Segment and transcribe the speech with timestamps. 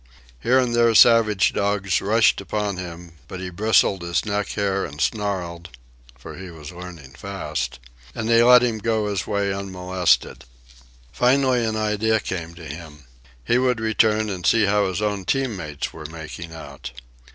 [0.39, 4.99] Here and there savage dogs rushed upon him, but he bristled his neck hair and
[4.99, 5.69] snarled
[6.17, 7.77] (for he was learning fast),
[8.15, 10.45] and they let him go his way unmolested.
[11.11, 13.03] Finally an idea came to him.
[13.45, 16.93] He would return and see how his own team mates were making out.